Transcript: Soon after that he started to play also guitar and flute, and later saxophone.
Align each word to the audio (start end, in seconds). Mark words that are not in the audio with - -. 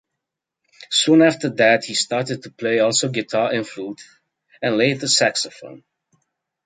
Soon 0.89 1.21
after 1.21 1.47
that 1.47 1.83
he 1.83 1.93
started 1.93 2.41
to 2.41 2.49
play 2.49 2.79
also 2.79 3.07
guitar 3.09 3.53
and 3.53 3.67
flute, 3.67 4.01
and 4.59 4.75
later 4.75 5.07
saxophone. 5.07 5.83